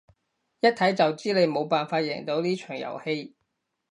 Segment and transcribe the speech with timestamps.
[0.61, 3.35] 一睇就知你冇辦法贏到呢場遊戲